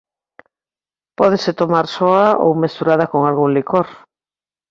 [1.17, 3.87] Pódese tomar soa ou mesturada con algún licor.